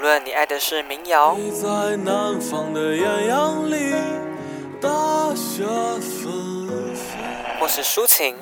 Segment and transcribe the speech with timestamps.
[0.00, 3.94] 无论你爱的是民谣，在南方的艳阳里
[4.80, 4.88] 大
[5.34, 5.62] 雪
[6.00, 7.18] 纷飞，
[7.60, 8.34] 或是抒情，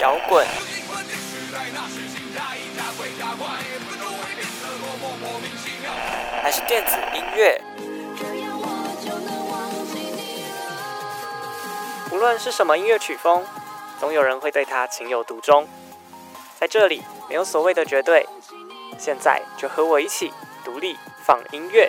[0.00, 0.46] 摇滚，
[6.42, 7.60] 还是电子音乐，
[12.10, 13.44] 无论是什么音乐曲风，
[14.02, 15.64] 总有人会对他情有独钟。
[16.58, 18.26] 在这里，没有所谓的绝对。
[18.98, 20.32] 现在就和我一起
[20.64, 21.88] 独立放音乐。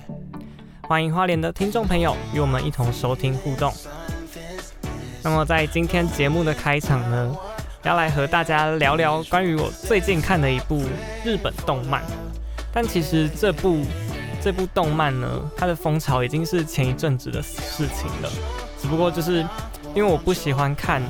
[0.91, 3.71] 欢迎花莲的听众朋友与我们一同收听互动。
[5.23, 7.33] 那么在今天节目的开场呢，
[7.83, 10.83] 要来和大家聊聊关于我最近看的一部
[11.23, 12.03] 日本动漫。
[12.73, 13.85] 但其实这部
[14.43, 18.29] 这部动漫呢，它的风潮已经是前一阵子的事情了。
[18.77, 19.47] 只不过就是
[19.95, 21.01] 因为我不喜欢看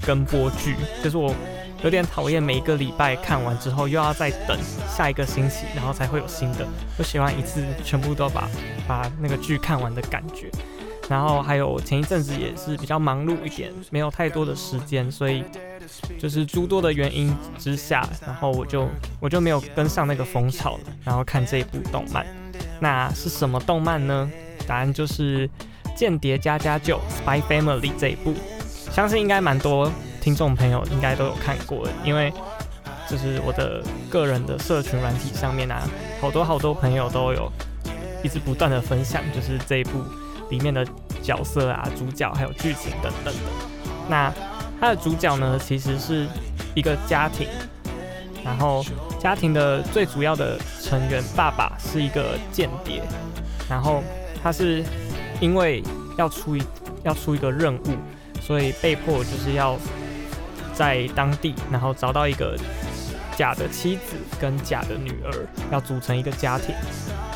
[0.00, 1.34] 跟播剧，就是我。
[1.82, 6.66] 有点讨厌，每一个礼拜看完之后又要再等下一个星期，然后才会有新的。
[6.98, 8.48] 我喜欢一次全部都把
[8.88, 10.50] 把那个剧看完的感觉。
[11.08, 15.44] 然后还有前一阵子也是比较忙碌一点，没有太多的时间，所以
[16.18, 18.88] 就是诸多的原因之下，然后我就
[19.20, 22.26] 我就没有跟上那个风潮了，然后看这一部动漫。
[22.80, 24.28] 那是什么动漫呢？
[24.66, 25.46] 答案就是
[25.94, 28.34] 《间谍家家酒》（Spy Family） 这一部，
[28.90, 29.88] 相信应该蛮多。
[30.26, 32.32] 听众朋友应该都有看过，因为
[33.08, 35.86] 就是我的个人的社群软体上面啊，
[36.20, 37.48] 好多好多朋友都有
[38.24, 40.02] 一直不断的分享，就是这一部
[40.50, 40.84] 里面的
[41.22, 43.40] 角色啊、主角还有剧情等等的。
[44.08, 44.34] 那
[44.80, 46.26] 它的主角呢，其实是
[46.74, 47.46] 一个家庭，
[48.44, 48.84] 然后
[49.20, 53.00] 家庭的最主要的成员爸爸是一个间谍，
[53.70, 54.02] 然后
[54.42, 54.82] 他是
[55.40, 55.84] 因为
[56.18, 56.62] 要出一
[57.04, 57.96] 要出一个任务，
[58.42, 59.78] 所以被迫就是要。
[60.76, 62.54] 在当地，然后找到一个
[63.34, 65.32] 假的妻子跟假的女儿，
[65.72, 66.74] 要组成一个家庭。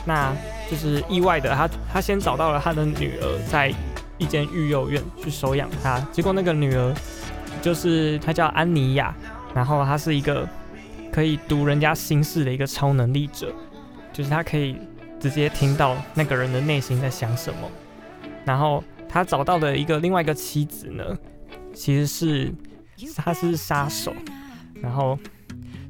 [0.04, 0.30] 那
[0.70, 3.72] 就是意外的，他他先找到了他的女儿，在
[4.18, 5.98] 一间育幼院去收养她。
[6.12, 6.94] 结果那个女儿
[7.62, 9.14] 就是她叫安妮亚，
[9.54, 10.46] 然后她是一个
[11.10, 13.50] 可以读人家心事的一个超能力者，
[14.12, 14.76] 就是她可以
[15.18, 17.70] 直接听到那个人的内心在想什么。
[18.44, 21.04] 然后他找到的一个另外一个妻子呢，
[21.72, 22.52] 其实是。
[23.16, 24.12] 他是杀手，
[24.80, 25.18] 然后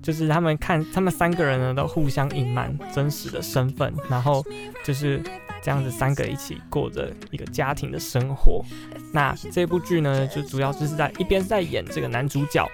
[0.02, 4.44] 就是他们看他们三个人呢都互相隐瞒真实的身份，然后
[4.84, 5.22] 就是
[5.62, 8.64] 这样子三个一起过着一个家庭的生活。
[9.12, 12.66] 那这部剧呢，就主要就是在一边是在演这个男主角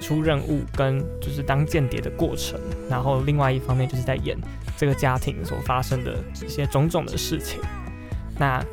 [0.00, 2.58] 出任务跟就是当间谍的过程，
[2.88, 4.38] 然后另外一方面就是在演
[4.76, 7.60] 这个家庭所发生的一些种种的事情。
[8.38, 8.64] 那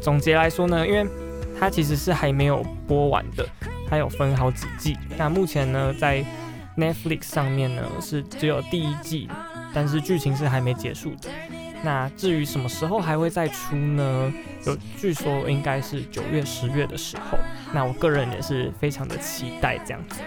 [0.00, 1.06] 总结来说呢，因为
[1.58, 3.46] 它其实是还没有播完的。
[3.88, 6.24] 它有分好几季，那目前呢，在
[6.76, 9.28] Netflix 上面呢是只有第一季，
[9.72, 11.28] 但是剧情是还没结束的。
[11.82, 14.32] 那至于什么时候还会再出呢？
[14.66, 17.38] 有据说应该是九月、十月的时候。
[17.72, 20.20] 那我个人也是非常的期待这样子，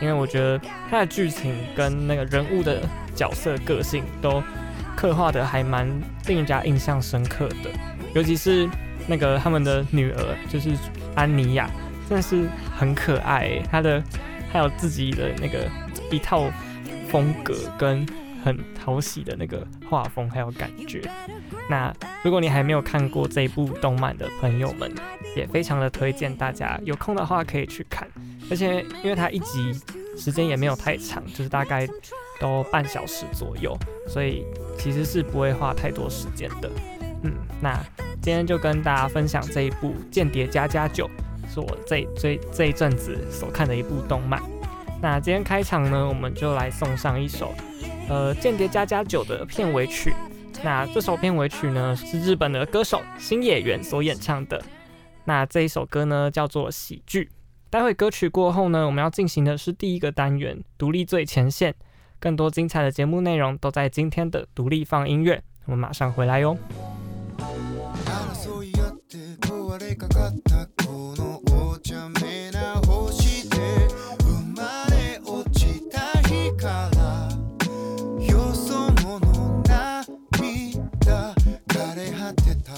[0.00, 0.60] 因为我觉得
[0.90, 2.82] 它的剧情跟那个人物的
[3.14, 4.42] 角色个性都
[4.96, 5.88] 刻画的还蛮
[6.26, 7.70] 令人家印象深刻的，
[8.14, 8.68] 尤其是
[9.06, 10.72] 那个他们的女儿就是
[11.14, 11.70] 安妮亚。
[12.08, 14.02] 真的是很可爱欸，他的
[14.52, 15.68] 还有自己的那个
[16.10, 16.50] 一套
[17.08, 18.06] 风格跟
[18.44, 21.02] 很讨喜的那个画风还有感觉。
[21.68, 21.92] 那
[22.22, 24.88] 如果你还没有看过这一部动漫的朋友们，
[25.34, 28.06] 也非常的推荐大家有空的话可以去看。
[28.48, 29.74] 而且因为它一集
[30.16, 31.88] 时间也没有太长，就是大概
[32.40, 33.76] 都半小时左右，
[34.06, 34.44] 所以
[34.78, 36.70] 其实是不会花太多时间的。
[37.24, 37.76] 嗯，那
[38.22, 41.10] 今天就跟大家分享这一部《间谍家家酒》。
[41.48, 44.42] 是我这这这一阵子所看的一部动漫。
[45.02, 47.52] 那今天开场呢，我们就来送上一首，
[48.08, 50.14] 呃，《间谍家家酒》的片尾曲，
[50.64, 54.62] 那这首片尾曲呢，是日本的歌手星野源所演唱的。
[55.24, 57.24] 那这一首歌呢，叫做《喜剧》。
[57.68, 61.74] 待会歌曲过后呢，我们要进行的是第一个单元——独立最前线。
[62.18, 65.42] 更多精彩的节目内容都在今天的独立放音乐。
[65.66, 66.56] 我们马上回来哟。
[69.66, 71.42] 壊れかかったこの
[71.72, 73.56] お茶目な星で
[74.20, 77.28] 生まれ落ちた日から
[78.24, 79.18] よそ者
[80.38, 81.34] 涙
[81.66, 82.74] 枯れ果てた。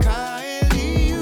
[0.00, 1.14] 帰りゆ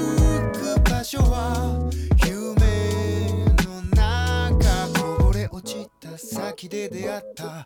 [0.51, 1.87] く場所は
[2.25, 7.63] 夢の中こぼれ落ちた先で出会った。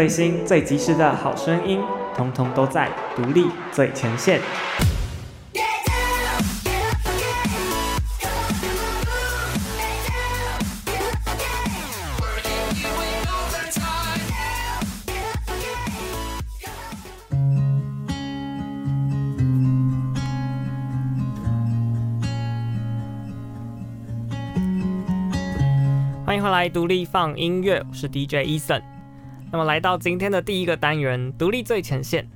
[0.00, 1.78] 最新最及时的好声音，
[2.16, 4.40] 通通都在独立最前线。
[26.24, 28.99] 欢迎回来，独立放音乐，我是 DJ Eason。
[29.52, 32.28] 那么来到今天的第一个单元，独立最前线。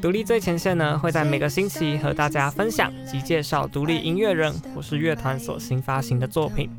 [0.00, 6.70] 独立最前线呢，会在每个星期和大家分享及介绍独立音乐人或是乐团所新发行的作品。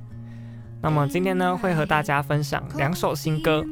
[0.81, 3.63] 那么今天呢，会和大家分享两首新歌。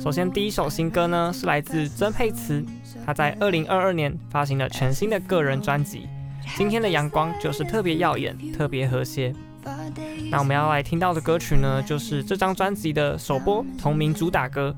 [0.00, 2.64] 首先，第一首新歌呢，是来自曾沛慈，
[3.06, 6.08] 她在二零二二年发行了全新的个人专辑
[6.56, 9.32] 《今天的阳光就是特别耀眼，特别和谐。
[10.30, 14.74] 那我们要来听到的歌曲呢，就是这张专辑的首播同名主打歌。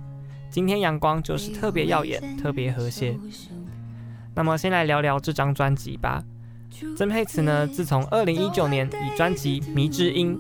[0.55, 3.19] 今天阳光就是特别耀眼，特别和谐。
[4.37, 6.23] 那么先来聊聊这张专辑吧。
[6.97, 10.39] 曾沛慈呢，自从二零一九年以专辑《迷之音》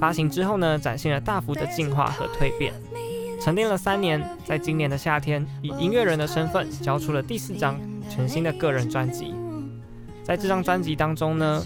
[0.00, 2.74] 发行之后呢，展现了大幅的进化和蜕变。
[3.40, 9.32] 沉淀了三年，在今年的夏天，以音乐人的身份交出了第四张全新的个人专辑。
[10.24, 11.64] 在这张专辑当中呢，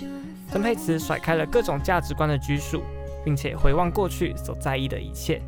[0.53, 2.83] 曾沛慈甩开了各种价值观的拘束，
[3.25, 5.41] 并且回望过去所在意的一切，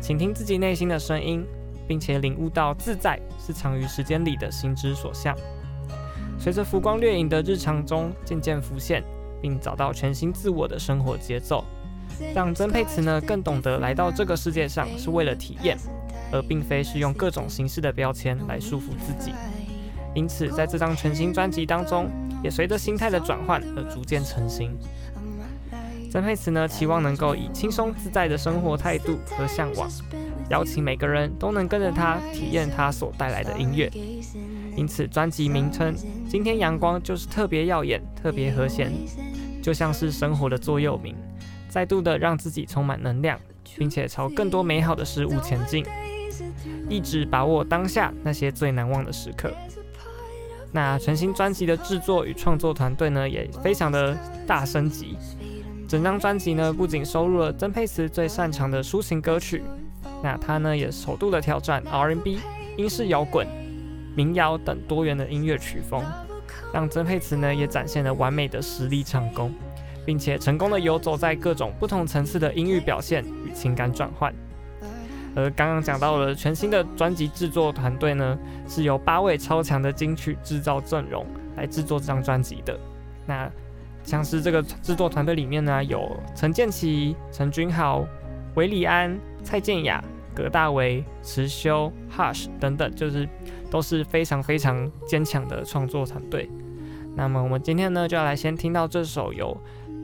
[0.00, 1.44] 倾听自己内心的声音，
[1.88, 5.34] 并且领悟到自在是藏于时间里的心之所向。
[6.38, 9.02] 随着浮光掠影的日常中渐渐浮现，
[9.42, 11.64] 并找到全新自我的生活节奏。
[12.34, 15.76] 让曾沛慈呢更懂得来到这个世界上是为了体验，
[16.32, 19.32] 而并非是用各种形式的标签来束缚自己。
[20.14, 22.10] 因此，在这张全新专辑当中，
[22.42, 24.76] 也随着心态的转换而逐渐成型。
[26.10, 29.88] 曾沛慈呢期望能够以轻松自在的生活态度和向往，
[30.48, 33.90] 邀请每个人都能跟着他体验他所带来的音乐。
[34.74, 35.94] 因此，专辑名称
[36.28, 38.90] 《今天阳光就是特别耀眼，特别和弦》，
[39.62, 41.14] 就像是生活的座右铭。
[41.68, 43.38] 再度的让自己充满能量，
[43.76, 45.84] 并且朝更多美好的事物前进，
[46.88, 49.52] 一直把握当下那些最难忘的时刻。
[50.72, 55.16] 那全新专辑的制作与创作团队呢，也非常的大升级。
[55.88, 59.64] 整张专辑呢，不仅收录了曾沛慈最擅长的抒情歌曲，
[60.22, 62.38] 那他呢也首度的挑战 R&B、
[62.76, 63.46] 英式摇滚、
[64.14, 66.04] 民谣等多元的音乐曲风，
[66.74, 69.50] 让曾沛慈呢也展现了完美的实力唱功。
[70.08, 74.32] 并且成功的游走在各种不同层次的音域表现与情感转换。
[75.36, 81.26] 而刚刚讲到了全新的专辑制作团队呢，是由八位超强的金曲制造阵容
[81.56, 82.80] 来制作这张专辑的。
[83.26, 83.50] 那
[84.08, 88.06] 像是这个制作团队里面呢，有陈建骐、陈君豪、
[88.54, 90.02] 韦礼安、蔡健雅、
[90.34, 93.28] 葛大为、持修、Hush 等等，就是
[93.70, 96.48] 都是非常非常坚强的创作团队。
[97.14, 99.54] 那么我们今天呢，就要来先听到这首由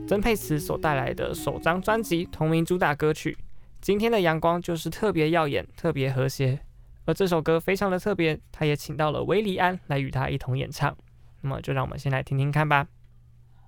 [0.07, 3.35] 曾沛慈所带来的首张专辑同名主打歌曲，
[3.81, 6.59] 今天的阳光就是特别耀眼，特别和谐。
[7.05, 10.95] 而这首歌非常的特别，他也请到了韦礼安来与他一同演唱。
[11.41, 12.85] 那么就让我们先来听听看吧。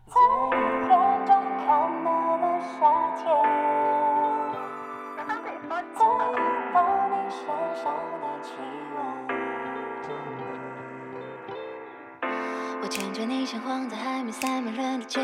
[0.07, 1.35] 在雨天中
[1.65, 1.67] 看
[2.01, 2.77] 那的夏
[3.17, 3.27] 天
[12.81, 15.19] 我牵着你，像晃在还没塞满人的街。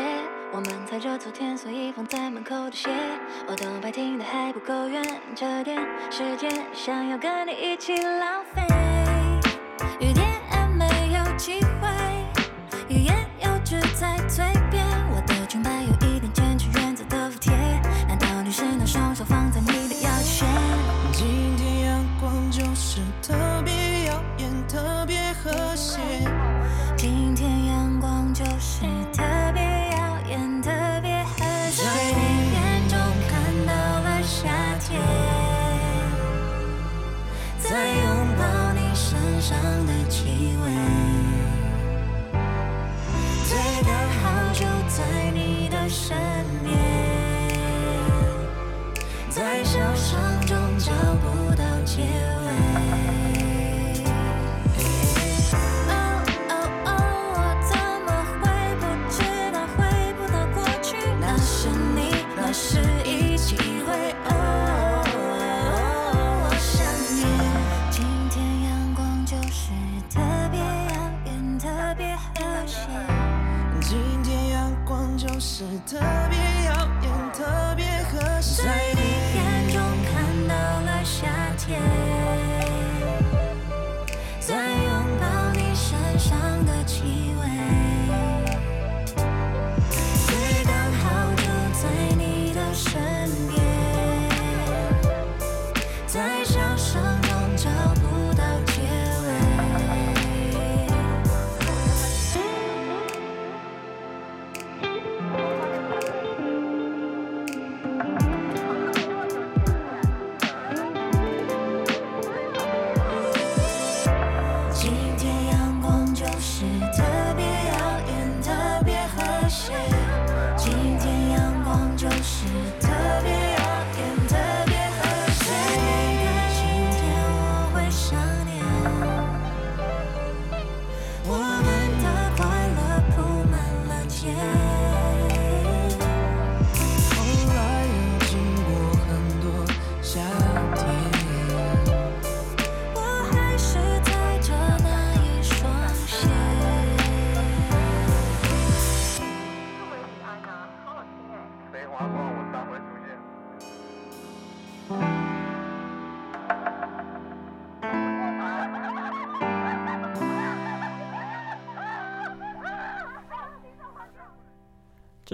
[0.52, 2.90] 我们踩着昨天所以放在门口的鞋。
[3.48, 5.02] 我都快停的还不够远，
[5.34, 8.60] 这点时间想要跟你一起浪费。
[9.98, 11.88] 雨点也没有机会，
[12.90, 14.44] 欲言又止在嘴
[28.60, 28.80] 是
[29.12, 30.70] 特别耀眼，特
[31.02, 31.24] 别。
[31.76, 31.82] 在
[32.14, 32.20] 你
[32.52, 32.96] 眼中
[33.28, 33.32] 看
[33.66, 35.00] 到了夏天，
[37.58, 38.04] 在拥
[38.38, 38.42] 抱
[38.72, 40.64] 你身上的气味，
[43.44, 43.92] 最刚
[44.22, 46.16] 好就在你的身
[46.62, 46.72] 边，
[49.28, 51.24] 在小伤中找不
[51.56, 52.43] 到结尾。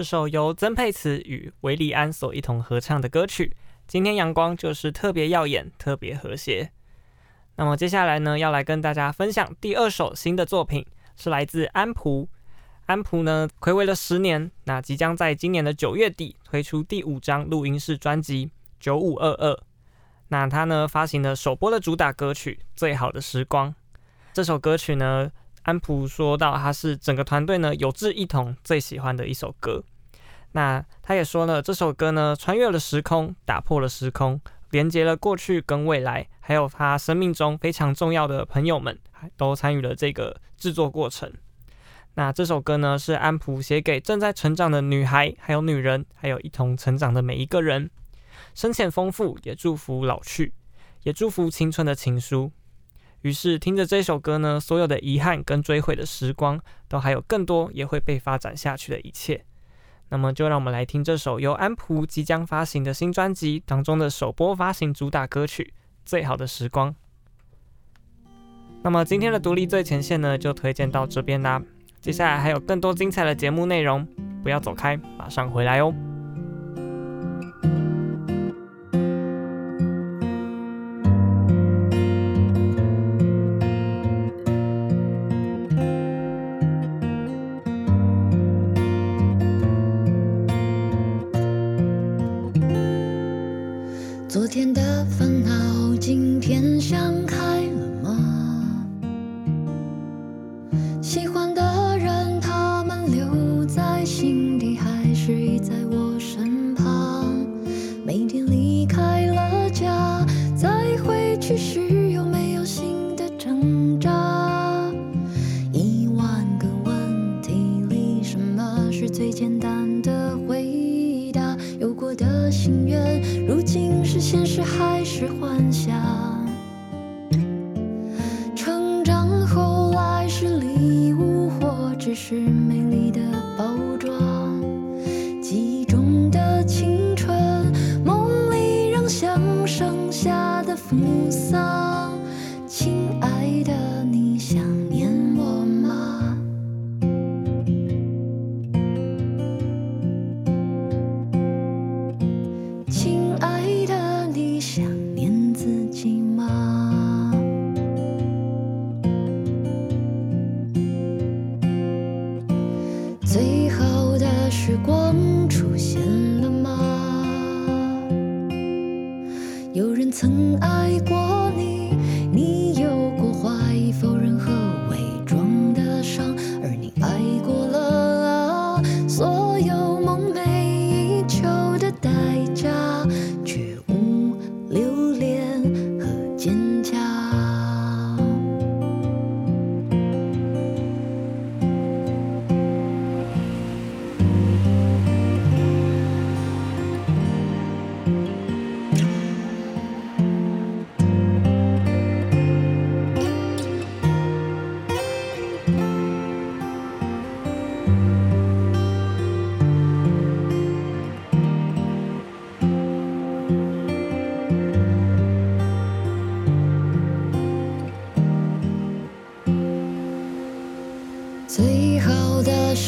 [0.01, 3.55] 这首由曾沛慈与韦礼安所一同合唱的歌曲，
[3.87, 6.71] 今天阳光就是特别耀眼，特别和谐。
[7.55, 10.83] 那么接下来呢，要来跟大家分享第二首新的作品，
[11.15, 12.27] 是来自安溥。
[12.87, 18.47] 安溥呢，睽违了十年，那即将在今年的九月底推出第五张录音室专辑
[18.79, 19.53] 《九五二二》。
[20.29, 23.69] 那他呢，发行了首播的主打歌曲《最好的时光》。
[24.33, 25.31] 这首歌曲呢，
[25.61, 29.83] 安溥说到，他是整个团队呢有志一同最喜欢的一首歌。
[30.53, 34.39] 那他也说了，这首歌呢穿越了时空，打破了时空，
[34.71, 38.99] 连接了过去跟未来，还有他生命中非常重要的朋友们，
[39.37, 41.31] 都参与了这个制作过程。
[42.15, 47.89] 那这首歌呢是安普写给正在成长的女孩，还有女人，还有一同成长的每一个人，
[48.53, 50.53] 深浅丰富，也祝福老去，
[51.03, 52.51] 也祝福青春的情书。
[53.21, 59.45] 于是听着这首歌呢，所有的遗憾跟追悔的时光，都还有更多也会被发展下去的一切。
[60.11, 65.73] 那么就让我们来听这首由安普即将发行的新专辑当中的首播发行主打歌曲
[66.05, 66.91] 《最好的时光》。
[68.83, 71.63] 那么今天的独立最前线呢，就推荐到这边啦。
[72.01, 74.05] 接下来还有更多精彩的节目内容，
[74.43, 75.93] 不要走开，马上回来哦。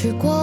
[0.04, 0.43] 去过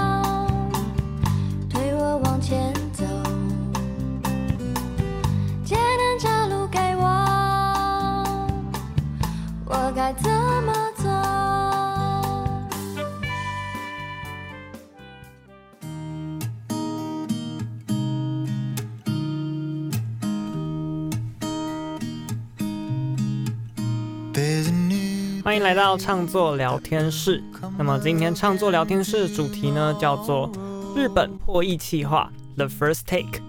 [25.51, 27.43] 欢迎来到创作聊天室。
[27.77, 30.49] 那么今天创作聊天室的主题呢，叫做
[30.95, 33.41] 日本破译企划 The First Take。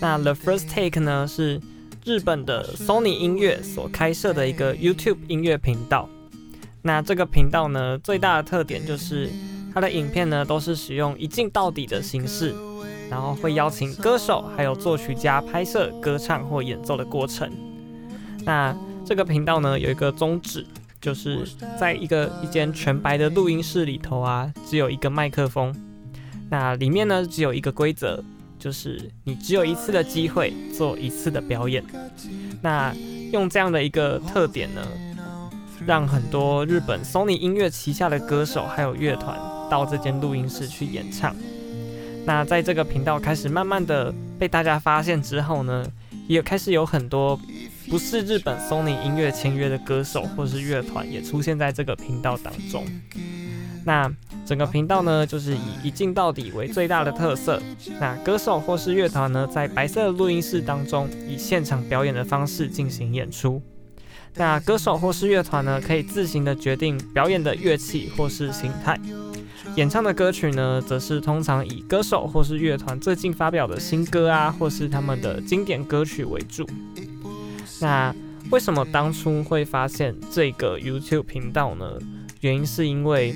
[0.00, 1.60] 那 The First Take 呢，是
[2.04, 6.08] 日本的 Sony 音乐所开设的一个 YouTube 音乐频道。
[6.82, 9.28] 那这个频道呢，最大的特点就是
[9.74, 12.54] 它的影片呢，都是使用一镜到底的形式，
[13.10, 17.50] 然后会邀请歌手还有作曲家拍摄歌唱或演奏的过程。
[18.44, 18.72] 那
[19.04, 20.64] 这个频道呢，有一个宗旨。
[21.02, 21.44] 就是
[21.78, 25.74] 在一个一间全白的录音室里头啊，只有一个麦克风。
[26.48, 28.22] 那里面呢，只有一个规则，
[28.56, 31.82] 就是你只有一次的机会做一次的表演。
[32.62, 32.94] 那
[33.32, 34.80] 用这样的一个特点呢，
[35.84, 39.36] 让很多日本 Sony 音乐旗下的歌手还有乐团
[39.68, 41.34] 到这间录音室去演唱。
[42.24, 45.84] 那在这个频道开始慢慢的被大家发现之后呢，
[46.28, 47.40] 也开始有很多。
[47.88, 52.84] 不是日本 Sony 音乐签约的歌手或是乐团也出现在这个频道当中。
[53.84, 54.10] 那
[54.46, 57.60] 整个频道呢，就是以一镜到底为最大的特色。
[58.00, 63.60] 那歌手或是乐团呢，在白色的录音室当中，以现场表演的方式进行演出。
[64.34, 68.98] 那歌手或是乐团呢，可以自行的决定表演的乐器或是形态。
[69.76, 76.66] 演唱的歌曲呢，则是通常以歌手或是乐团最近发表的新歌啊，或是他们的经典歌曲为主。
[77.82, 78.14] 那
[78.50, 81.84] 为什么当初会发现这个 YouTube 频道呢？
[82.40, 83.34] 原因是因为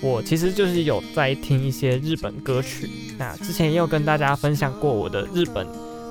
[0.00, 2.88] 我其实就是有在听一些日本歌曲。
[3.18, 5.66] 那之前也有跟大家分享过我的日本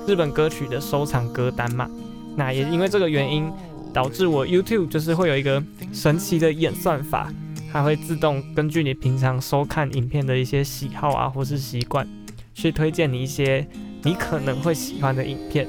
[0.07, 1.89] 日本歌曲的收藏歌单嘛。
[2.35, 3.51] 那也因为这个原因，
[3.91, 7.33] 导致我 YouTube 就是会有一个神奇的演算法，
[7.71, 12.07] 它会自动根据你平常收看影片的一些喜好啊，或是习惯，
[12.53, 13.67] 去推荐你一些
[14.03, 15.67] 你可能会喜欢的影片。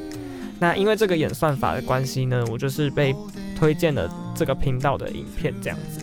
[0.62, 3.12] 那因为这个演算法的关系呢，我就是被
[3.58, 6.00] 推荐了这个频道的影片这样子，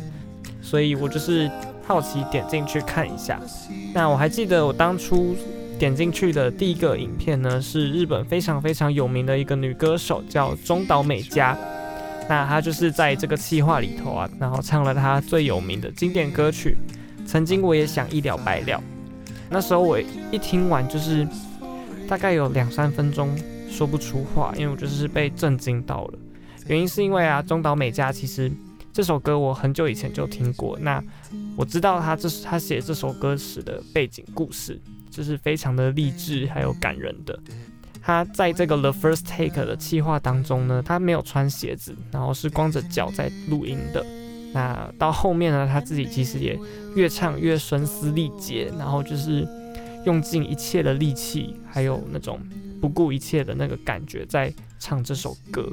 [0.62, 1.50] 所以我就是
[1.88, 3.39] 好奇点进去看一下。
[3.93, 5.34] 那我还记得我当初
[5.80, 11.58] 点进去的第一个影片呢，是日本非常非常有名的一个女歌手，叫中岛美嘉。
[12.28, 16.76] 那她就是在这个企划里头啊，然后唱了她最有名的经典歌曲
[17.26, 18.78] 《曾经我也想一了百了》。
[19.50, 19.98] 那时候我
[20.32, 21.26] 一听完就是
[22.10, 23.34] 大概有两三分钟。
[23.69, 26.19] 说不出话，因为我就是被震惊到了。
[26.67, 28.51] 原因是因为啊，中岛美嘉其实
[28.91, 30.77] 这首歌我很久以前就听过。
[30.82, 31.01] 那
[31.55, 34.79] 我知道他这是他写这首歌时的背景故事，
[35.10, 37.39] 就是非常的励志还有感人的。
[38.01, 44.05] 他在这个 The First Take 的企划当中呢，他没有穿鞋子，然后是光着脚在录音的。
[44.53, 46.58] 那到后面呢，他自己其实也
[46.95, 49.47] 越唱越声嘶力竭，然后就是
[50.05, 52.39] 用尽一切的力气，还有那种。
[52.80, 55.70] 不顾一切的那个感觉在唱这首歌，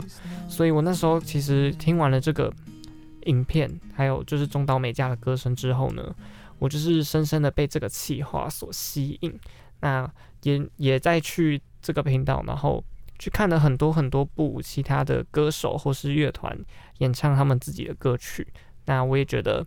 [0.49, 2.53] 所以我那时候其实听完了这个
[3.27, 6.15] 影片，还有就是中岛美嘉的歌声之后呢，
[6.59, 9.39] 我就是深深的被这个气话所吸引。
[9.81, 10.11] 那
[10.43, 12.83] 也也在去这个频道，然后
[13.19, 16.59] 去看了很多很多部其他的歌手或是乐团
[16.99, 18.47] 演唱他们自己的歌曲。
[18.87, 19.65] 那我也觉得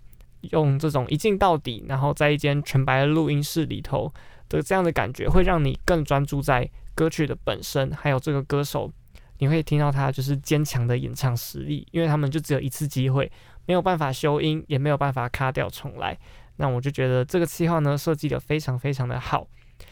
[0.51, 4.11] 用这种一镜到底，然后在一间全白的录音室里头
[4.49, 6.69] 的这样的感觉，会让你更专注在。
[6.99, 8.91] 歌曲的本身，还有这个歌手，
[9.37, 13.31] 你会听到他就是坚强的演唱实力，因为他们就只有一次机会，
[13.65, 16.17] 没有办法修音，也没有办法卡掉重来。
[16.57, 19.47] 那我就觉得这个企划呢设计得非常非常的好。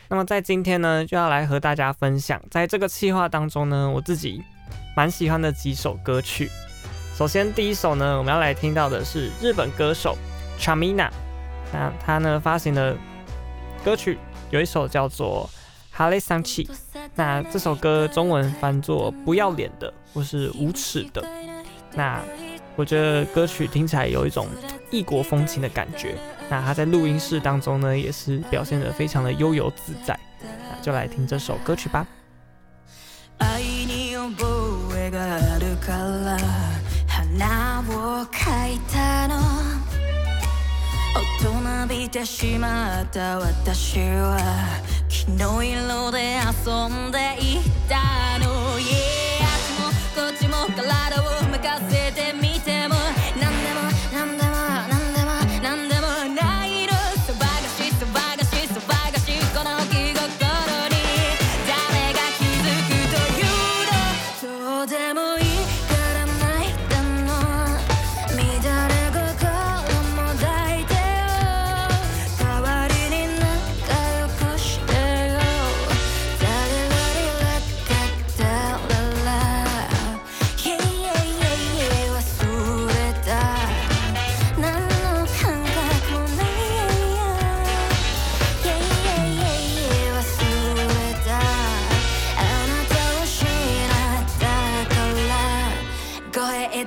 [0.10, 4.44] 那么在今天呢，就要来和大家分享，在这个企划当中呢，我自己
[4.94, 6.50] 蛮喜欢的几首歌曲。
[7.16, 10.18] 首先第一首呢，我们要来听到的是日本歌手
[10.60, 11.10] Chamina，
[11.72, 12.98] 那他呢发行的
[13.86, 14.18] 歌曲
[14.50, 15.50] 有一首叫做。
[15.97, 16.69] 哈雷桑奇，
[17.15, 21.23] 那这首歌中文翻作“不要脸的”或是“无耻的”。
[21.95, 22.21] 那
[22.77, 24.49] 我觉得歌曲听起来有一种
[24.91, 26.17] 异国风情的感觉。
[26.49, 30.19] 那他在录音室当中呢，也是表现得非常的悠游自在。
[30.41, 32.07] 那就来听这首歌曲吧。
[37.89, 38.31] を书
[38.67, 39.66] いたの
[41.18, 41.24] 大
[41.88, 44.38] 人びてしまった私は。
[45.10, 47.58] 昨日色で遊んでい
[47.90, 48.78] たの。
[48.78, 49.50] Yeah あ
[49.90, 51.47] っちもこっちも体を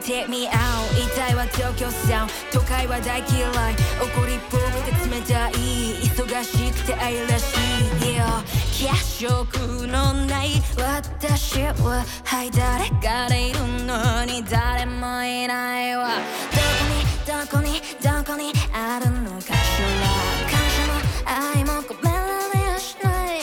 [0.01, 3.75] take me out 痛いは东京さ都会は大嫌い。
[4.01, 5.53] 怒りっぽくて冷たい
[6.03, 8.17] 忙しくて爱らしい。
[8.17, 16.09] Yeah 血色のない私ははい谁かでいるのに谁もいないわ。
[17.27, 19.55] どこにどこにどこにあるのかしら
[20.49, 20.93] 感谢も
[21.27, 22.19] 爱も込めら
[22.55, 23.39] れやしない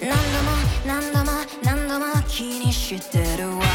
[0.00, 0.50] 何度も
[0.86, 3.69] 何度も何度も気にしてるわ。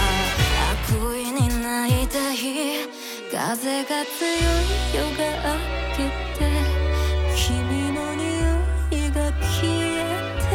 [3.55, 4.35] 風が強い
[4.93, 6.43] 夜が明けて
[7.37, 7.55] 君
[7.93, 8.27] の匂
[8.91, 10.03] いが消え
[10.41, 10.51] て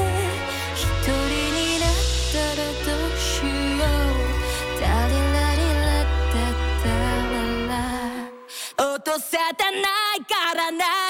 [0.75, 1.09] 一人
[1.57, 1.97] になっ
[2.31, 6.37] たらどうしようダリラリラッタ
[6.83, 6.85] タ
[7.31, 10.85] ララ落とせてないからな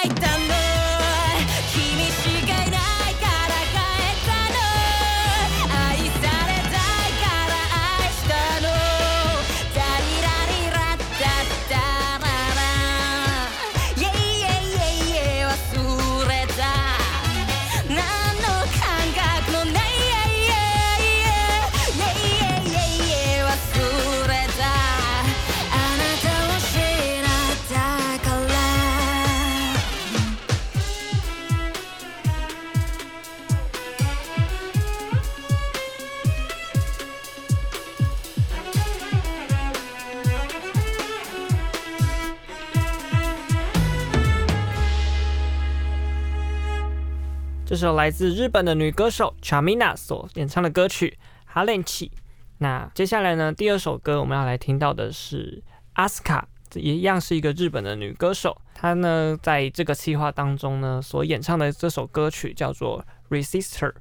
[47.71, 52.09] 这首来自日本的女歌手 Chamina 所演唱的歌曲《哈 len 치》。
[52.57, 55.63] 那接下来呢，第二首歌我们要来听到的是
[55.95, 58.61] Aska，也一样是一个日本的女歌手。
[58.73, 63.91] 她呢，在这个企划当中呢，所演唱的这首歌曲叫做《Resistor》。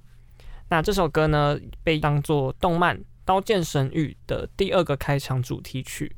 [0.69, 6.17] 那这首歌呢，被当作动漫《刀剑神域》的第二个开场主题曲。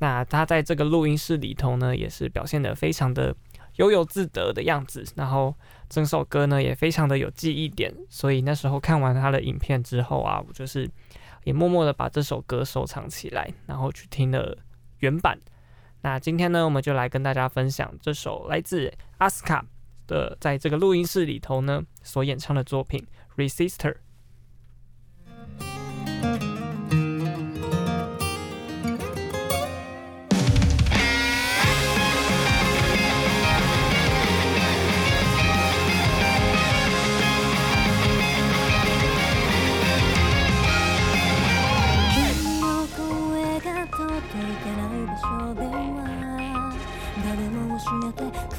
[0.00, 3.34] 那她在这个录音室里头呢，也是表现得非常的
[3.76, 5.54] 悠悠自得的样子，然后
[5.88, 10.88] 整首歌呢也非常的有记忆点，所以那时候看完他的影片之后啊，我就是
[11.44, 14.56] 也默默的把这首歌收藏起来，然后去听了
[14.98, 15.38] 原版。
[16.02, 19.62] 那今天呢，我们就来跟大家分享这首来自 Asuka
[20.06, 23.06] 的在这个录音室里头呢所演唱的作品
[23.40, 23.92] 《Resistor》。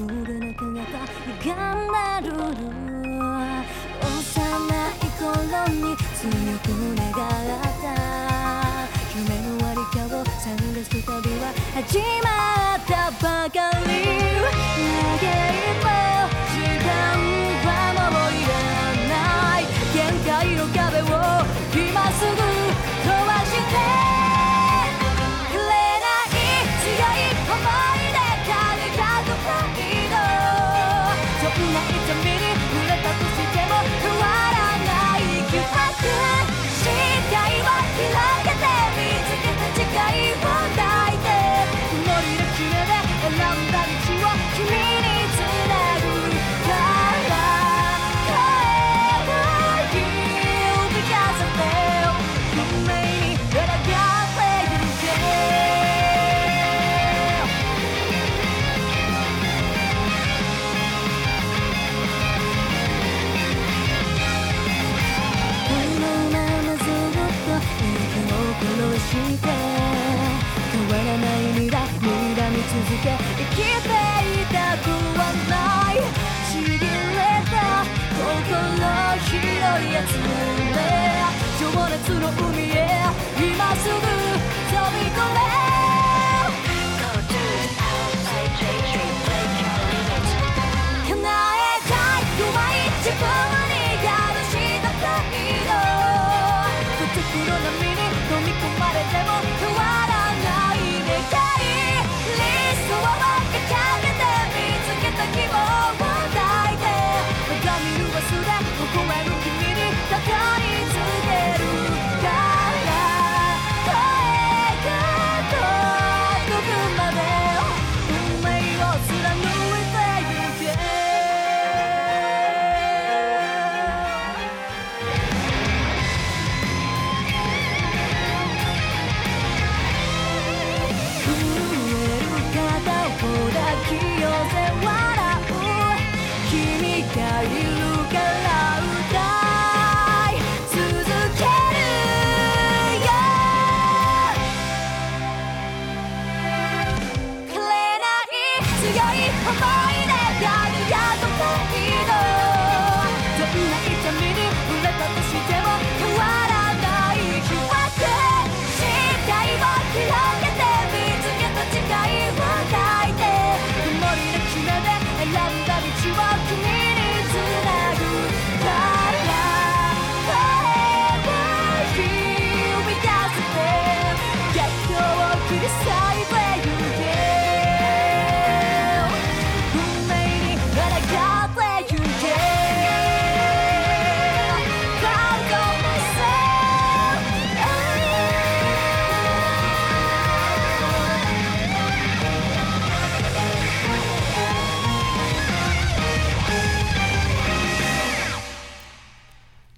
[0.08, 0.92] くるぬくがと
[1.48, 2.28] 頑張る
[3.14, 4.12] 幼
[5.00, 5.28] い頃
[5.70, 6.28] に強
[6.60, 7.86] く願った。
[9.16, 10.42] 夢のありかを探
[10.84, 11.08] す旅
[11.40, 12.30] は始ま
[12.76, 13.73] ったばかり。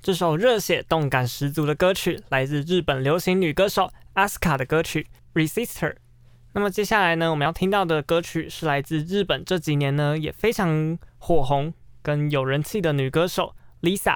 [0.05, 5.89] 这首热血动感十足的歌曲来自日本流行女歌手 Asuka 的歌曲《Resister》。
[6.53, 14.15] 那么接下来呢，我们要听到的歌曲是来自日本这几年呢也非常火红跟有人气的女歌手 Lisa。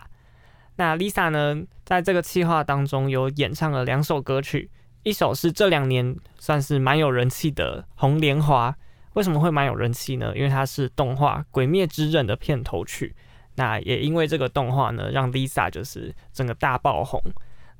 [0.76, 4.70] 那 Lisa 呢，在这个企划当中有演唱了两首歌曲，
[5.02, 8.72] 一首是这两年算是蛮有人气的《红莲华》。
[9.14, 10.34] 为什么会蛮有人气呢？
[10.36, 13.16] 因为它是动画《鬼灭之刃》的片头曲。
[13.60, 17.22] 那也因为这个动画呢，让 Lisa 就是整个大爆红。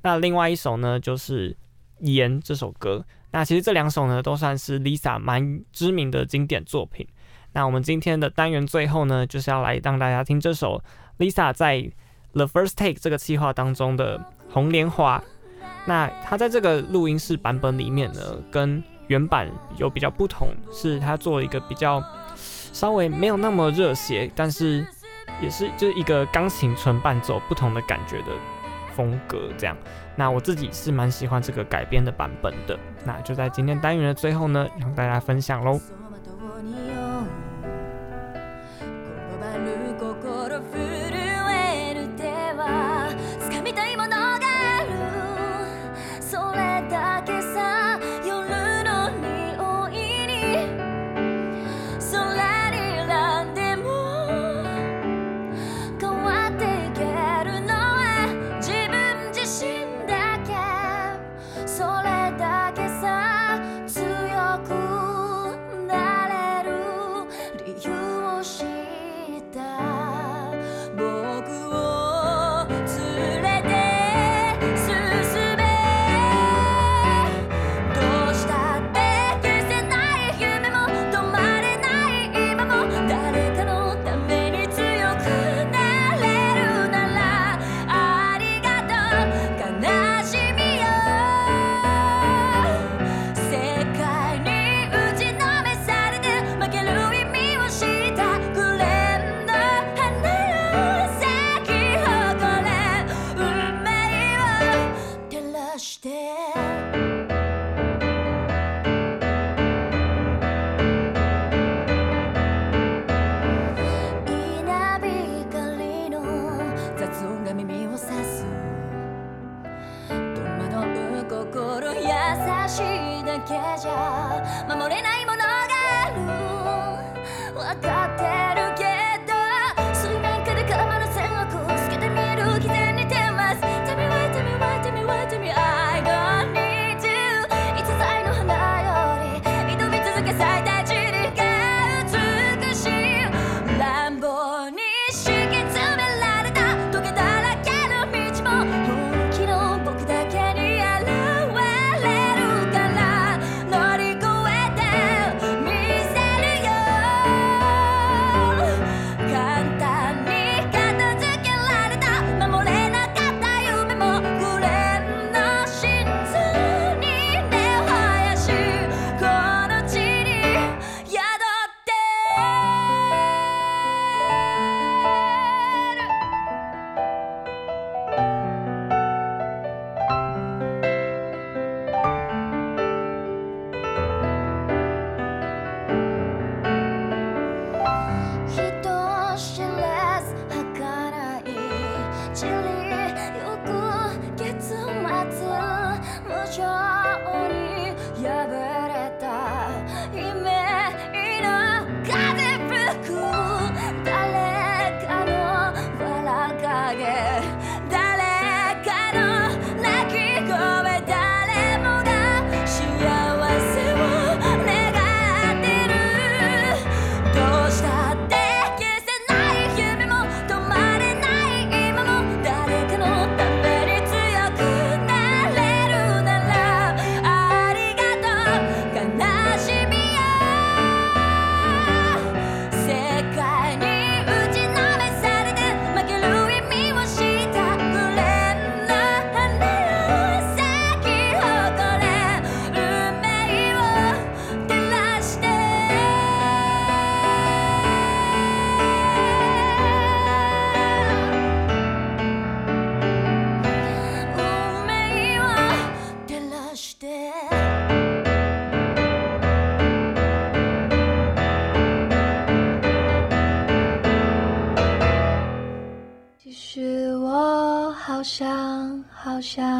[0.02, 1.50] 那另外一首呢，就是
[2.00, 3.02] 《盐》这首歌。
[3.30, 7.06] 那其实这两首呢，都算是 Lisa 蛮知名的经典作品。
[7.52, 10.82] 那我们今天的单元最后呢，就是要来让大家听这首
[11.18, 11.90] Lisa 在
[12.34, 14.18] The First Take 这个企划当中的
[14.50, 15.18] 《红莲花》。
[15.86, 22.02] 那它在这个录音室版本里面呢，跟原版有比较不同，是它做了一个比较
[22.36, 24.86] 稍微没有那么热血，但是
[25.40, 28.32] 也是就是一个钢琴纯伴奏不同的感觉的
[28.94, 29.76] 风格这样。
[30.16, 32.78] 那我自己是蛮喜欢这个改编的版本的。
[33.04, 35.80] 那就在今天单元的最后呢，让大家分享喽。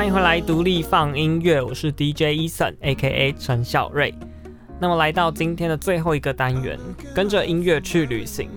[0.00, 3.34] 欢迎回来，独立放音乐，我是 DJ Eason，A.K.A.
[3.38, 4.14] 陈小瑞。
[4.78, 6.78] 那么来到今天的最后一个单元，
[7.14, 8.48] 跟着音乐去旅行。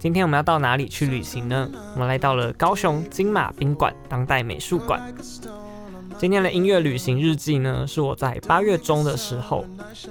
[0.00, 1.70] 今天我们要到哪里去旅行呢？
[1.94, 5.00] 我们来到了高雄金马宾馆当代美术馆。
[6.18, 9.64] 今天的音乐旅行日记呢，是我在八月中的时候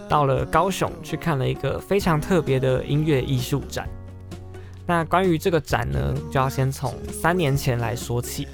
[0.08, 3.90] 到了高雄去看了一个非常特别的音乐艺术展。
[4.88, 8.48] 那关于这个展呢，就要先从三年前来说起。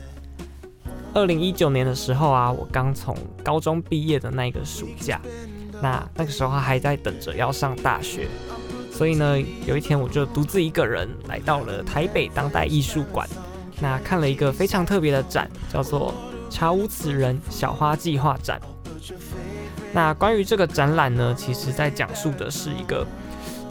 [1.17, 5.19] 二零一九年的时候啊，我刚从高中毕业的那个暑假，
[5.81, 8.27] 那那个时候还在等着要上大学，
[8.91, 13.27] 所以呢，有一天我就独自一个人来到了台北当代艺术馆，
[13.81, 16.13] 那看了一个非常特别的展，叫做
[16.53, 18.61] 《查无此人小花计划展》。
[19.91, 23.03] 那关于这个展览呢，其实在讲述的是一个，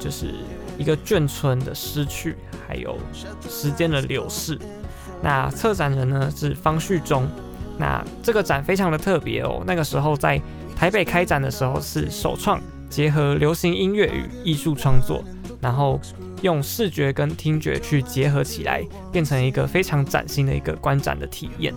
[0.01, 0.35] 就是
[0.77, 2.35] 一个眷村的失去，
[2.67, 2.99] 还有
[3.49, 4.59] 时间的流逝。
[5.23, 7.27] 那策展人呢是方旭中，
[7.79, 9.63] 那这个展非常的特别哦。
[9.67, 10.41] 那个时候在
[10.77, 15.25] 台北开展的时候是首创结合流行音乐与艺术创作，
[15.61, 15.99] 然后
[16.43, 21.75] 用视觉跟听觉去结合起来，变成一个非常崭新的一个观展的体验。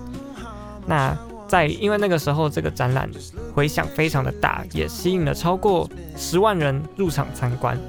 [0.85, 1.17] 那
[1.47, 3.09] 在因为那个时候这个展览
[3.55, 7.79] 回响非常的大，也吸引了超过十万人入场参观。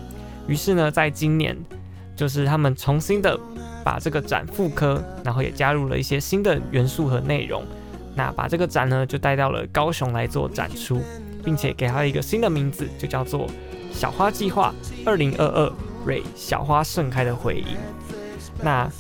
[0.47, 1.57] 于是呢，在今年
[2.17, 3.39] 就是他们重新的。
[3.85, 7.65] 把这个展复刻，然后也加入了一些新的元素和内容。
[8.15, 11.01] 那把这个展呢，就带到了高雄来做展出，
[11.45, 13.47] 并且给它一个新的名字，就叫做
[13.93, 14.75] “小花计划
[15.07, 15.73] 二零二二
[16.05, 17.67] 瑞小花盛开的回音”。
[18.63, 18.91] 那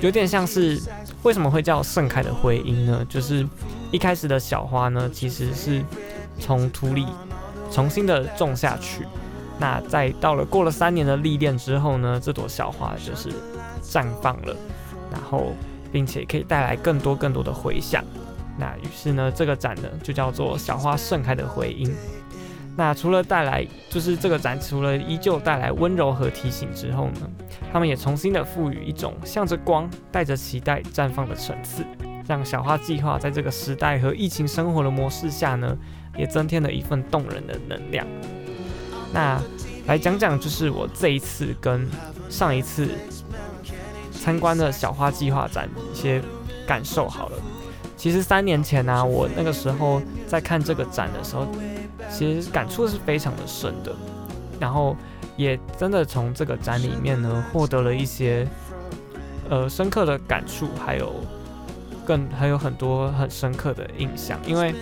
[0.00, 0.80] 有点像是
[1.24, 3.04] 为什么会叫盛开的回音呢？
[3.08, 3.46] 就是
[3.90, 5.82] 一开始的小花呢，其实是
[6.38, 7.06] 从土里
[7.70, 9.04] 重新的种下去。
[9.58, 13.30] 那在到了过了三年的历练之后呢，这朵小花就是。
[13.84, 14.56] 绽放了，
[15.12, 15.52] 然后
[15.92, 18.02] 并且可以带来更多更多的回响。
[18.58, 21.92] 那于是呢，这个展呢就叫做“小花盛开的回音”。
[22.76, 27.30] 那除了带来，就是这个展除了依旧带来温柔和提醒之后呢，
[27.72, 31.84] 他们也重新的赋予一种向着光、带着期待绽放的层次，
[32.26, 35.76] 让小花计划在这个时代和疫情生活的模式下呢，
[36.16, 38.04] 也增添了一份动人的能量。
[39.12, 39.40] 那
[39.86, 41.88] 来讲讲，就是我这一次跟
[42.28, 42.88] 上一次。
[44.24, 46.18] 参观的小花计划展一些
[46.66, 47.36] 感受好了，
[47.94, 51.46] 其实三年前呢、我那个时候在看这个展的时候，
[52.10, 53.94] 其实感触是非常的深的，
[54.58, 54.96] 然后
[55.36, 58.48] 也真的从这个展里面呢，获得了一些
[59.50, 61.12] 呃深刻的感触，还有
[62.06, 64.74] 更还有很多很深刻的印象，因为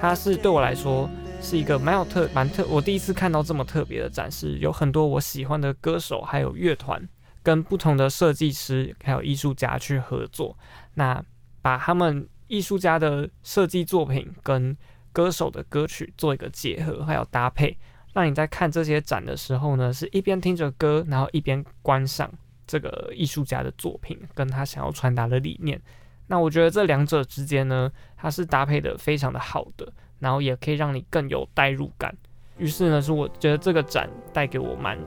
[0.00, 1.06] 它是对我来说
[1.42, 7.06] 是一个蛮有特蛮特，我第一次看到这么特别的展示，有很多我喜欢的歌手还有乐团。
[7.46, 10.58] 跟不同的设计师还有艺术家去合作，
[10.94, 11.24] 那
[11.62, 14.76] 把他们艺术家的设计作品跟
[15.12, 17.78] 歌手的歌曲做一个结合，还有搭配，
[18.12, 22.28] 让你在看这些展的时候呢，是一边听着歌，然后一边观赏
[22.66, 25.80] 这个艺术家的作品跟他想要传达的理念。
[26.26, 32.12] 那我觉得这两者之间呢，它是搭配的非常的好的，然后也可以让你更有代入感。
[32.58, 34.98] 于是呢，是我觉得这个展带给我蛮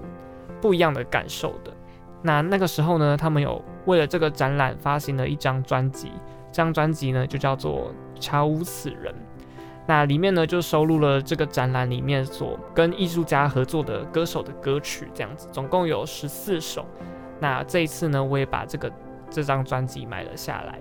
[0.62, 1.76] 不一样的感受的。
[2.22, 6.12] 那那个时候呢，他们有为了这个展览发行了一张专辑，
[6.52, 9.14] 这张专辑呢就叫做《查无此人》。
[9.88, 16.86] 那里面呢就收录了这个展览里面所跟艺术家合作的歌手的歌曲，这样子总共有十四首。
[17.40, 18.92] 那这一次呢，我也把这个
[19.30, 20.80] 这张专辑买了下来。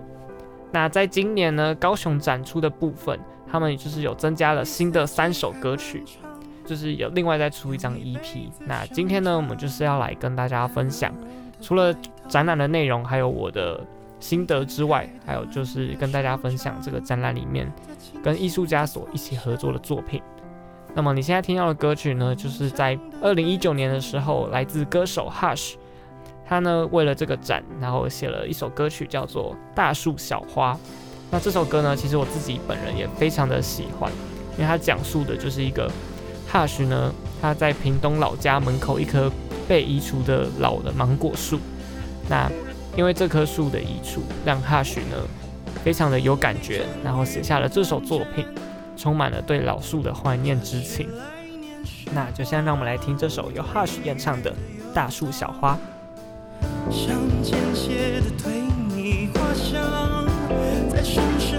[0.72, 3.18] 那在今年呢，高雄展出的部分，
[3.50, 6.02] 他们就是有增加了新的三首歌曲。
[6.68, 11.10] 就是有另外再出一张 EP，那今天呢，我们就是要来跟大家分享，
[11.62, 11.94] 除了
[12.28, 13.80] 展览的内容，还有我的
[14.20, 17.72] 心得之外，还有就是跟大家分享这个展览里面
[18.22, 20.20] 跟艺术家所一起合作的作品。
[20.94, 25.74] 那么你现在听到的歌曲呢，就是在二零一九年的时候，来自歌手 Hush
[26.46, 30.74] 他呢为了这个展，然后写了一首歌曲叫做《大树小花》。
[31.30, 34.10] 那这首歌呢，其实我自己本人也非常的喜欢，
[34.56, 35.90] 因为它讲述的就是一个
[36.50, 39.30] Hush 呢，他在屏东老家门口一棵
[39.68, 41.58] 被移除的老的芒果树。
[42.28, 42.50] 那
[42.96, 45.16] 因为这棵树的移除，让 Hush 呢
[45.84, 48.46] 非常的有感觉，然后写下了这首作品，
[48.96, 51.08] 充满了对老树的怀念之情。
[52.14, 54.50] 那就先让我们来听这首由 Hush 演唱的
[54.94, 55.78] 《大树小花》。
[56.90, 58.62] 像简写的推
[58.96, 60.26] 你画像，
[60.90, 61.57] 在深深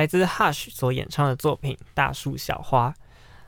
[0.00, 2.88] 来自 Hush 所演唱的作品《大树小花》，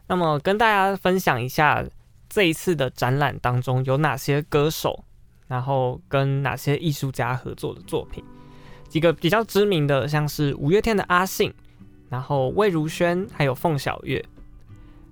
[0.07, 1.83] 那么跟大家分享一下
[2.29, 5.03] 这一次的展览当中有哪些歌手，
[5.49, 8.23] 然后跟哪些艺术家合作的作品。
[8.87, 11.55] 几个比较知名的，像是五月天的阿信，
[12.11, 14.23] 然后魏如萱，还有凤小岳，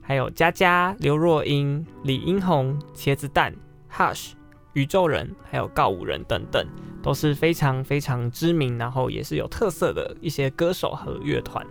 [0.02, 3.56] 还有佳佳、刘若英、李英宏、茄子蛋、
[3.90, 4.32] Hush、
[4.74, 6.66] 宇宙人，还有告五人等等。
[7.02, 11.66] 都是非常非常知名，然后也是有特色的一些歌手和乐团。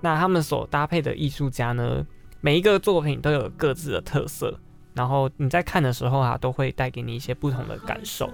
[0.00, 2.06] 那他们所搭配的艺术家呢，
[2.40, 4.58] 每一个作品都有各自的特色，
[4.94, 8.30] 然后你在看的时候啊，都会带给你一些不同的感受。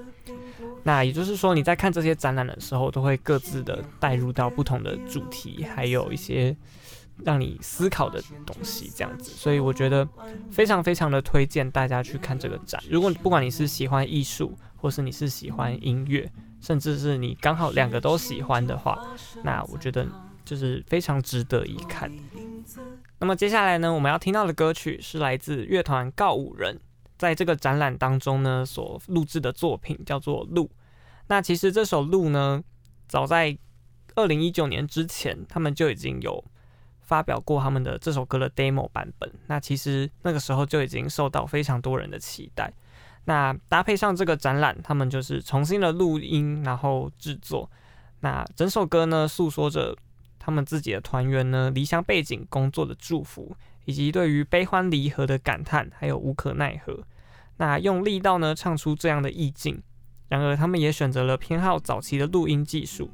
[0.84, 6.56] 那也就是说，你在看这些展览的时候，都会各自的带入到不同的主题，还有一些
[7.24, 9.32] 让你思考的东西，这样子。
[9.32, 10.08] 所以我觉得
[10.48, 12.80] 非常非常的推荐大家去看这个展。
[12.88, 14.56] 如果不管你是喜欢艺术，
[14.86, 16.30] 或是你是喜欢音乐，
[16.60, 18.96] 甚至是你刚好两个都喜欢的话，
[19.42, 20.06] 那我觉得
[20.44, 22.08] 就是非常值得一看。
[23.18, 26.78] 那么接下来呢，我们要听到的歌曲是来自乐团告五人，
[27.18, 30.66] 在这个展览当中呢所录制的作品叫做《路》。
[31.26, 32.62] 那其实这首《路》呢，
[33.08, 33.58] 早在
[34.14, 36.44] 二零一九年之前，他们就已经有
[37.00, 39.28] 发表过他们的这首歌的 demo 版本。
[39.48, 42.72] 那其实那个时候就已经受到非常多人的期待。
[43.26, 47.70] 那搭配上这个展览，他们就是重新的录音，然后制作。
[48.20, 49.94] 那整首歌呢，诉说着
[50.38, 53.54] 他们自己的团员呢离乡背景工作的祝福，
[53.84, 57.00] 以及对于悲欢离合的感叹，还有无可奈何。
[57.58, 59.82] 那用力道呢唱出这样的意境。
[60.28, 63.10] 然而，他们也选择了偏好早期的录音技术，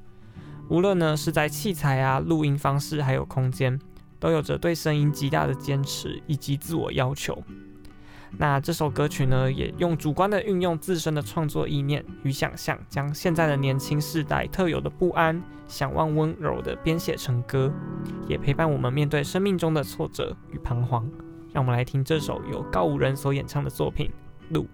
[0.69, 3.79] 无论呢是在器材啊、录音方式，还有空间，
[4.19, 7.43] 都有着对声音极大的坚持以及自我要求。
[8.39, 17.73] 那这首歌曲呢，也用主观的运用自身的创作意念与想象，将现在的年轻世代特有的不安、想望温柔的编写成歌，
[18.27, 21.09] 也陪伴我们面对生命中的挫折与彷徨。
[21.53, 24.11] 让我们来听这首由高五人所演唱的作品
[24.55, 24.65] 《路》。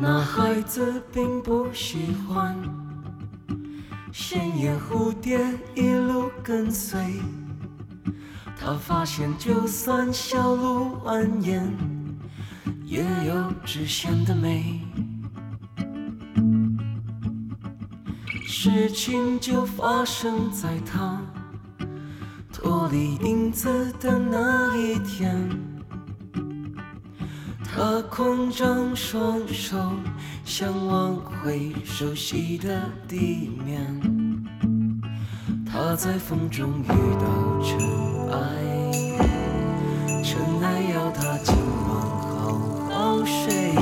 [0.00, 2.81] 那孩子并不喜欢。
[4.12, 5.40] 鲜艳蝴蝶
[5.74, 7.00] 一路跟随，
[8.60, 11.62] 他发现就算小路蜿蜒，
[12.84, 14.82] 也有直线的美。
[18.46, 21.18] 事情就发生在他
[22.52, 25.48] 脱离影子的那一天，
[27.74, 29.76] 他空张双手。
[30.44, 34.02] 想挽回熟悉的地面，
[35.64, 37.24] 他在风中遇到
[37.64, 37.78] 尘
[38.32, 38.38] 埃，
[40.22, 41.54] 尘埃要他今
[41.88, 41.90] 晚
[42.28, 42.58] 好
[42.90, 43.74] 好睡，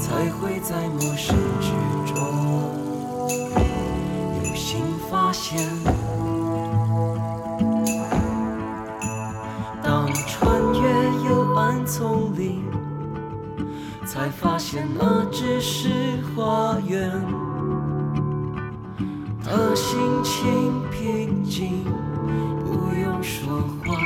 [0.00, 1.70] 才会在陌生之
[2.12, 2.14] 中
[4.44, 4.80] 有新
[5.10, 6.03] 发现。
[14.14, 15.88] 才发现那只是
[16.36, 17.10] 花园。
[19.42, 21.82] 他心情平静，
[22.64, 24.03] 不用说话。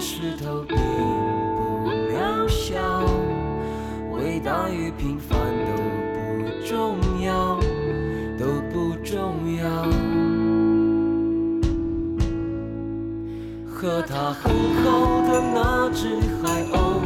[0.00, 3.04] 石头并不渺小，
[4.12, 5.72] 伟大与平凡都
[6.42, 7.58] 不重要，
[8.36, 9.64] 都不重要。
[13.64, 17.00] 和他很好的那只海鸥，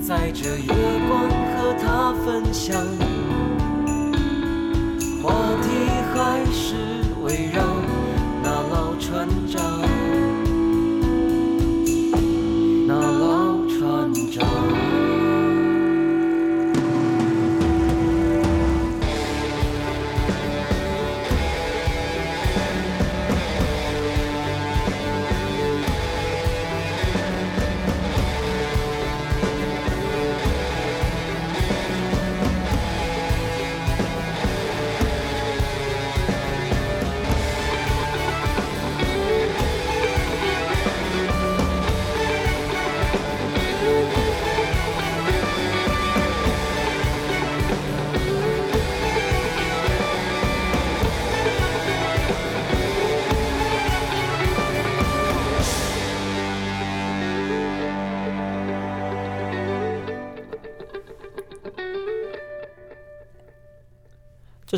[0.00, 0.66] 在这月
[1.08, 2.84] 光和他分享，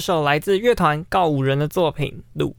[0.07, 2.51] 首来自乐团告五人的作品《路》。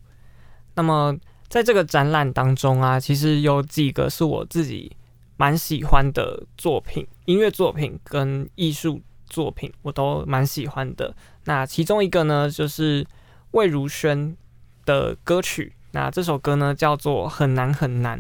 [0.76, 1.18] 那么，
[1.48, 4.92] 在这个展览当中啊，其实有几个是我自己
[5.38, 11.16] 蛮喜欢的作品，音乐作品跟艺术作品，我都蛮喜欢的。
[11.46, 13.08] 那其中一个呢，就是
[13.52, 14.36] 魏如萱
[14.84, 15.72] 的歌曲。
[15.92, 18.20] 那这首歌呢，叫做《很难很难》。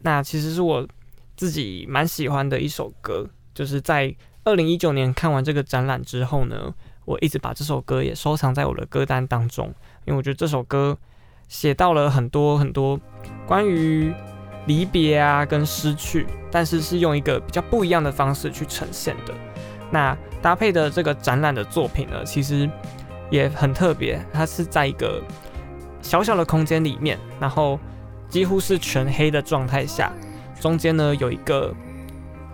[0.00, 0.84] 那其实是我
[1.36, 4.12] 自己蛮喜欢的一首歌，就是在
[4.42, 6.74] 二零一九年看完这个展览之后呢。
[7.06, 9.68] 我一直把这首歌也收藏在我的歌单当中，
[10.04, 10.98] 因为我觉得这首歌
[11.48, 13.00] 写到了很多很多
[13.46, 14.12] 关于
[14.66, 19.32] 离别啊跟失去，但是是用一个比较不一样的方式去呈现的。
[19.90, 22.68] 那搭配的这个展览的作品呢，其实
[23.30, 25.22] 也很特别，它是在一个
[26.02, 27.78] 小小的空间里面，然后
[28.28, 30.12] 几乎是全黑的状态下，
[30.60, 31.72] 中间呢有一个。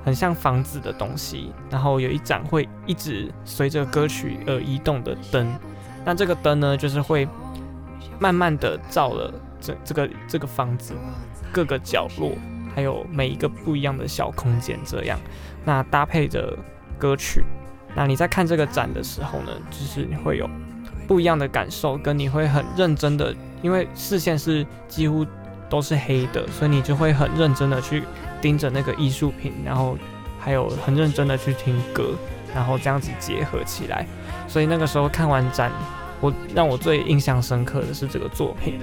[0.05, 5.46] 很像房子的东西，然后有一盏会一直随着歌曲而移动的灯。
[6.05, 7.28] 那这个灯呢，就是会
[8.18, 10.94] 慢慢的照了这这个这个房子
[11.53, 12.32] 各个角落，
[12.74, 14.78] 还有每一个不一样的小空间。
[14.84, 15.18] 这样，
[15.64, 16.59] 那搭配着
[16.98, 17.44] 歌曲，
[17.94, 20.50] 那你在看这个展的时候呢，就是你会有
[21.07, 23.32] 不一样的感受，跟你会很认真的，
[23.62, 25.24] 因为视线是几乎
[25.70, 28.03] 都是黑的，所以你就会很认真的去。
[28.43, 29.97] 盯着那个艺术品，然后
[30.38, 32.11] 还有很认真的去听歌，
[32.55, 34.05] 然后这样子结合起来。
[34.47, 35.72] 所以那个时候看完展，
[36.20, 38.78] 我让我最印象深刻的是这个作品。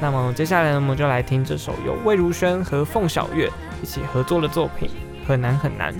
[0.00, 3.50] 那么接下来呢，我们就来听这首由魏如萱和凤小岳
[3.82, 4.88] 一起合作的作品
[5.28, 5.92] 《很难很难》。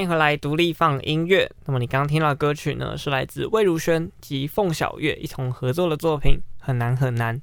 [0.00, 1.46] 欢迎回来，独立放音乐。
[1.66, 7.36] 那么你刚刚听到的歌曲呢，是来自魏如萱及凤小岳一同合作的作品《很难很难》。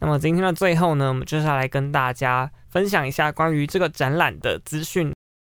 [0.00, 5.12] 那么今天的最后呢，我们就是要来跟大家分享一下关于这个展览的资讯。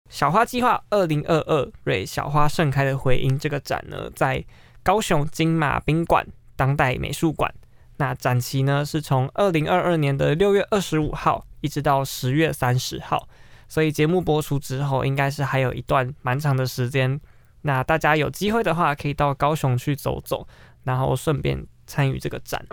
[0.09, 4.43] 小花计划二零二二瑞小花盛开的回音这个展呢，在
[4.83, 7.53] 高雄金马宾馆当代美术馆。
[7.99, 13.29] 那展期呢是从二零二二年的六月二十五号一直到十月三十号，
[13.69, 17.21] 所以节目播出之后，应该是还有一段蛮长的时间。
[17.63, 20.47] 那大家有机会的话，可以到高雄去走走，
[20.83, 22.65] 然后顺便参与这个展。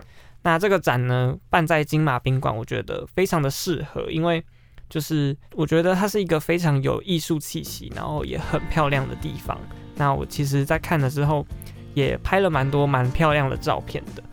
[0.43, 4.43] 那这个展呢，办在金马宾馆，我觉得非常的适合，因为
[4.89, 9.57] 就是我觉得它是一个非常有艺术气息，然后也很漂亮的地方。
[9.95, 11.45] 那我其实在看的时候，
[11.93, 14.23] 也拍了蛮多蛮漂亮的照片的。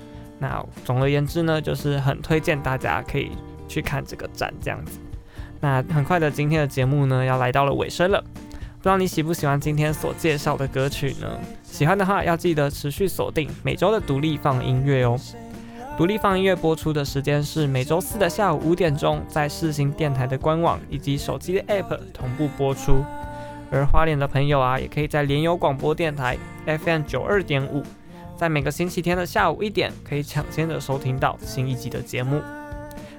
[0.40, 3.30] 那总而言之呢，就是很推荐大家可以
[3.68, 4.98] 去看这个展这样子。
[5.61, 11.38] 那很快的，今天的节目呢要来到了尾声了，不知道你喜不喜欢今天所介绍的歌曲呢？
[11.64, 15.18] 喜欢的话要记得持续锁定每周的独立放音乐哦。
[15.96, 23.04] 独立放音乐播出的时间是每周四的下午五点钟，在世新电台的官网以及手机的 App 同步播出。
[23.70, 27.82] 而花莲的朋友啊，也可以在联友广播电台 FM 九二点五，
[28.36, 32.40] 在每个星期天的下午一点，可以抢先的收听到新一集的节目。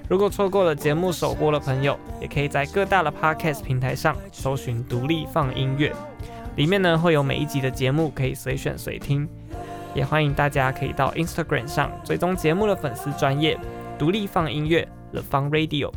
[0.10, 5.94] 如果错过了节目首播的朋友，也可以在各大的 Podcast 平台上搜寻独立放音乐，
[6.56, 9.30] 里面呢会有每一集的节目可以随选随听。
[9.94, 13.56] 也欢迎大家可以到 Instagram 上追踪节目的粉丝专业
[14.00, 15.92] 独立放音乐 The Fun Radio。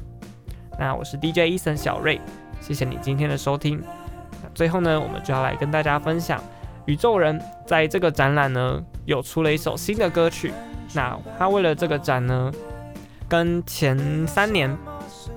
[0.78, 2.20] 那我是 DJ Eason 小瑞，
[2.60, 3.82] 谢谢你今天的收听。
[4.42, 6.38] 那最后呢，我们就要来跟大家分享
[6.84, 10.52] 宇宙人在这个展览呢有出了一首新的歌曲。
[10.94, 12.52] 那他为了这个展呢，
[13.32, 14.76] 跟前三年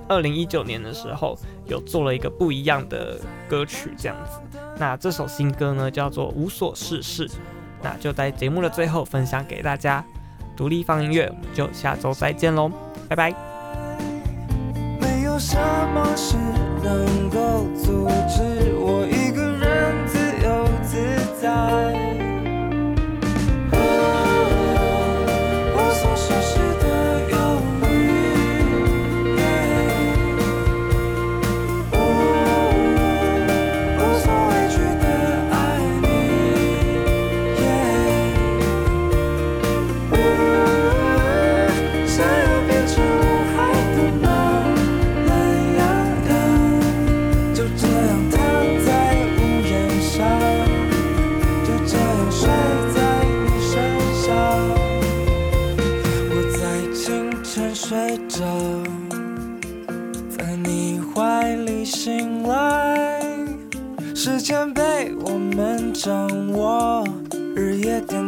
[0.10, 3.18] 二零一九年的时候有做了一个不一样的
[3.48, 4.60] 歌曲，这样子。
[4.78, 7.26] 那这首新歌呢叫做无所事事。
[7.82, 10.04] 那就在节目的最后分享给大家，
[10.58, 12.70] 独立放音乐，我们就下周再见喽，
[13.08, 13.34] 拜拜。
[15.00, 15.56] 没有什
[15.94, 16.36] 么事
[16.84, 22.05] 能够阻止我一个人自由自在。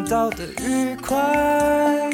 [0.08, 2.07] 到的愉快。